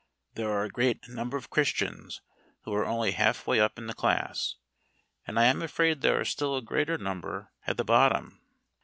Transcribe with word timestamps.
There 0.33 0.49
are 0.49 0.63
a 0.63 0.67
great 0.69 1.07
number 1.09 1.37
of 1.37 1.51
Christians 1.51 2.21
who 2.63 2.73
are 2.73 2.87
only 2.87 3.11
half 3.11 3.45
way 3.45 3.59
up 3.59 3.77
in 3.77 3.85
the 3.85 3.93
class, 3.93 4.55
and 5.27 5.37
I 5.39 5.45
am 5.45 5.61
afraid 5.61 6.01
there 6.01 6.17
are 6.17 6.21
a 6.21 6.25
still 6.25 6.59
greater 6.61 6.97
number 6.97 7.51
at 7.67 7.77
the 7.77 7.85
bottom. 7.85 8.41